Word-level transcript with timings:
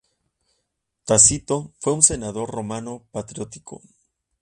Tácito 1.05 1.73
fue 1.79 1.93
un 1.93 2.01
senador 2.01 2.49
romano 2.49 3.05
patriótico. 3.11 3.83